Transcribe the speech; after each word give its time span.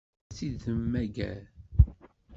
Ad 0.25 0.27
tt-id-temmager? 0.31 1.41